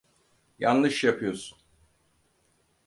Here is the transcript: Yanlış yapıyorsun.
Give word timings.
Yanlış 0.59 1.03
yapıyorsun. 1.03 1.59